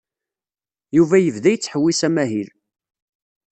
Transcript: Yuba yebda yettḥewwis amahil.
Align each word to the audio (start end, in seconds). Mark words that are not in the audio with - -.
Yuba 0.97 1.15
yebda 1.19 1.49
yettḥewwis 1.51 2.01
amahil. 2.07 2.49